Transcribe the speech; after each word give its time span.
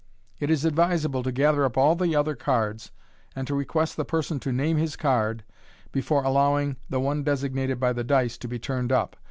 It 0.39 0.49
is 0.49 0.65
advisable 0.65 1.21
to 1.21 1.31
gather 1.31 1.63
up 1.63 1.77
all 1.77 1.95
the 1.95 2.15
other 2.15 2.33
cards, 2.35 2.89
and 3.35 3.45
to 3.45 3.53
request 3.53 3.97
the 3.97 4.03
person 4.03 4.39
to 4.39 4.51
name 4.51 4.77
his 4.77 4.95
card, 4.95 5.43
before 5.91 6.23
allowing 6.23 6.77
the 6.89 6.99
one 6.99 7.21
designated 7.23 7.79
by 7.79 7.93
the 7.93 8.03
dice 8.03 8.35
to 8.39 8.47
be 8.47 8.57
turned 8.57 8.91
up. 8.91 9.15